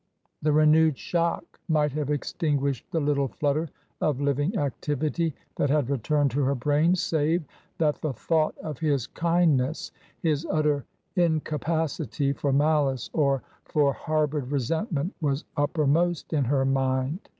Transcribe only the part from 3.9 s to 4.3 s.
of